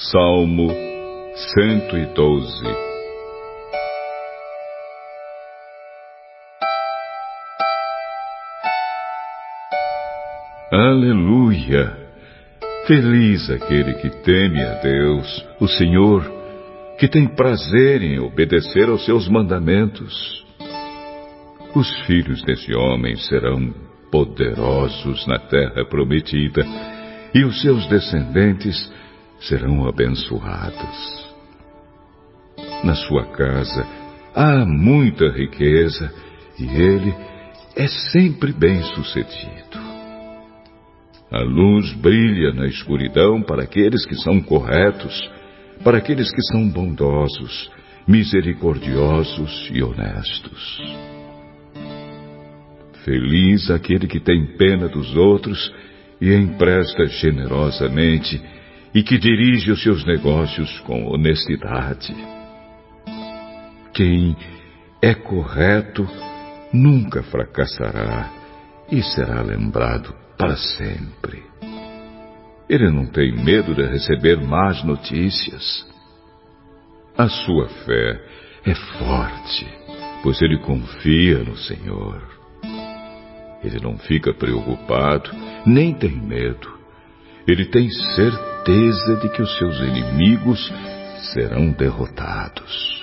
Salmo 0.00 0.70
112 1.34 2.62
Aleluia! 10.70 11.98
Feliz 12.86 13.50
aquele 13.50 13.94
que 13.94 14.08
teme 14.22 14.62
a 14.62 14.74
Deus, 14.74 15.44
o 15.58 15.66
Senhor, 15.66 16.22
que 16.96 17.08
tem 17.08 17.26
prazer 17.26 18.00
em 18.00 18.20
obedecer 18.20 18.88
aos 18.88 19.04
seus 19.04 19.28
mandamentos. 19.28 20.46
Os 21.74 21.90
filhos 22.06 22.40
desse 22.44 22.72
homem 22.72 23.16
serão 23.16 23.74
poderosos 24.12 25.26
na 25.26 25.40
terra 25.40 25.84
prometida, 25.86 26.64
e 27.34 27.42
os 27.42 27.60
seus 27.60 27.84
descendentes 27.88 28.96
serão 29.40 29.88
abençoados. 29.88 31.28
Na 32.84 32.94
sua 32.94 33.24
casa 33.32 33.86
há 34.34 34.64
muita 34.64 35.28
riqueza 35.30 36.12
e 36.58 36.64
ele 36.64 37.14
é 37.76 37.86
sempre 37.86 38.52
bem 38.52 38.82
sucedido. 38.82 39.78
A 41.30 41.42
luz 41.42 41.92
brilha 41.94 42.52
na 42.54 42.66
escuridão 42.66 43.42
para 43.42 43.62
aqueles 43.62 44.06
que 44.06 44.14
são 44.16 44.40
corretos, 44.40 45.30
para 45.84 45.98
aqueles 45.98 46.30
que 46.32 46.42
são 46.50 46.68
bondosos, 46.68 47.70
misericordiosos 48.06 49.68
e 49.72 49.82
honestos. 49.82 50.82
Feliz 53.04 53.70
aquele 53.70 54.06
que 54.06 54.20
tem 54.20 54.56
pena 54.56 54.88
dos 54.88 55.14
outros 55.14 55.72
e 56.20 56.34
empresta 56.34 57.06
generosamente 57.06 58.42
e 58.94 59.02
que 59.02 59.18
dirige 59.18 59.70
os 59.70 59.82
seus 59.82 60.04
negócios 60.04 60.80
com 60.80 61.06
honestidade. 61.06 62.14
Quem 63.92 64.36
é 65.02 65.14
correto 65.14 66.08
nunca 66.72 67.22
fracassará 67.22 68.30
e 68.90 69.02
será 69.02 69.42
lembrado 69.42 70.14
para 70.36 70.56
sempre. 70.56 71.42
Ele 72.68 72.90
não 72.90 73.06
tem 73.06 73.32
medo 73.32 73.74
de 73.74 73.82
receber 73.86 74.40
más 74.40 74.84
notícias. 74.84 75.86
A 77.16 77.28
sua 77.28 77.68
fé 77.68 78.20
é 78.64 78.74
forte, 78.74 79.66
pois 80.22 80.40
ele 80.42 80.58
confia 80.58 81.38
no 81.38 81.56
Senhor. 81.56 82.22
Ele 83.64 83.80
não 83.80 83.98
fica 83.98 84.32
preocupado, 84.32 85.30
nem 85.66 85.94
tem 85.94 86.12
medo. 86.12 86.77
Ele 87.48 87.64
tem 87.64 87.88
certeza 87.88 89.16
de 89.22 89.30
que 89.30 89.40
os 89.40 89.56
seus 89.56 89.80
inimigos 89.80 90.70
serão 91.32 91.70
derrotados. 91.70 92.98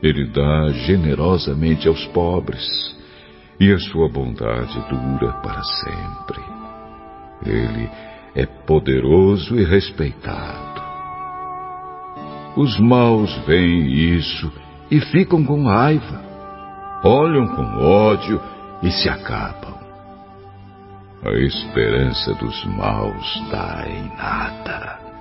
Ele 0.00 0.30
dá 0.30 0.68
generosamente 0.86 1.88
aos 1.88 2.06
pobres 2.08 2.64
e 3.58 3.72
a 3.72 3.78
sua 3.78 4.08
bondade 4.08 4.78
dura 4.88 5.32
para 5.42 5.60
sempre. 5.64 6.40
Ele 7.44 7.90
é 8.36 8.46
poderoso 8.46 9.58
e 9.58 9.64
respeitado. 9.64 10.80
Os 12.56 12.78
maus 12.78 13.36
veem 13.44 13.92
isso 14.16 14.52
e 14.88 15.00
ficam 15.00 15.44
com 15.44 15.64
raiva, 15.64 16.22
olham 17.02 17.48
com 17.48 17.64
ódio 17.84 18.40
e 18.84 18.90
se 18.92 19.08
acabam. 19.08 19.73
A 21.24 21.32
esperança 21.38 22.34
dos 22.34 22.64
maus 22.66 23.48
dá 23.50 23.88
em 23.88 24.14
nada. 24.14 25.13